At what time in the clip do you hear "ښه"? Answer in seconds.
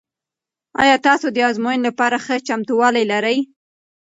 2.25-2.35